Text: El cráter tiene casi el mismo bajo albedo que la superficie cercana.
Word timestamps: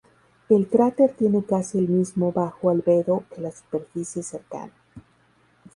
El 0.49 0.67
cráter 0.67 1.13
tiene 1.15 1.43
casi 1.45 1.77
el 1.77 1.87
mismo 1.87 2.31
bajo 2.31 2.71
albedo 2.71 3.23
que 3.29 3.39
la 3.39 3.51
superficie 3.51 4.23
cercana. 4.23 4.73